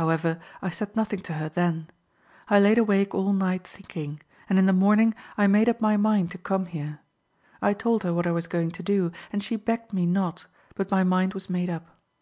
[0.00, 1.88] However, I said nothing to her then.
[2.48, 6.30] I laid awake all night thinking, and in the morning I made up my mind
[6.30, 7.00] to come here.
[7.60, 10.90] I told her what I was going to do, and she begged me not, but
[10.90, 11.90] my mind was made up.